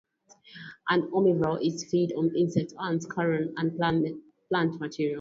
[0.89, 3.77] An omnivore, it feeds on insects, ants, carrion, and
[4.49, 5.09] plant material.